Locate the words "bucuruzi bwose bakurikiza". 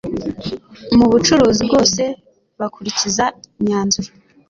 1.11-3.25